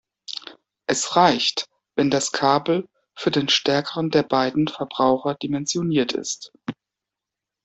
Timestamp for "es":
0.87-1.15